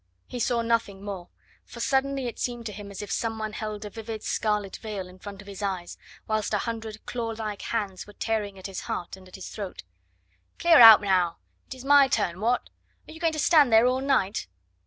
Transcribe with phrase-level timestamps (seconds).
[0.25, 1.29] He saw nothing more,
[1.63, 5.07] for suddenly it seemed to him as if some one held a vivid scarlet veil
[5.07, 5.95] in front of his eyes,
[6.27, 9.83] whilst a hundred claw like hands were tearing at his heart and at his throat.
[10.57, 11.37] "Clear out now!
[11.67, 12.71] it is my turn what?
[13.07, 14.47] Are you going to stand there all night?"